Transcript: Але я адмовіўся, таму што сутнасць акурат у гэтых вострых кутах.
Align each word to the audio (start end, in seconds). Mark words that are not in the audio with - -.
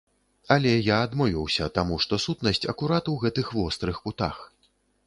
Але 0.55 0.71
я 0.71 0.97
адмовіўся, 1.09 1.67
таму 1.77 2.01
што 2.07 2.21
сутнасць 2.27 2.65
акурат 2.75 3.05
у 3.15 3.17
гэтых 3.27 3.57
вострых 3.61 4.03
кутах. 4.09 4.47